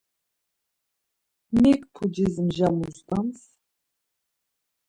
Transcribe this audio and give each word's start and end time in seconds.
Mik 1.61 1.81
pucis 1.93 2.35
mja 2.47 2.67
muzdams? 2.77 3.39